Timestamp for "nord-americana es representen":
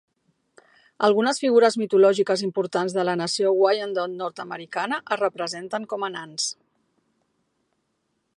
4.23-5.89